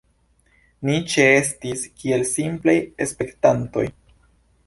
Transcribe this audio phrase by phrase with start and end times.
[0.87, 2.77] Ni ĉeestis kiel simplaj
[3.13, 3.87] spektantoj.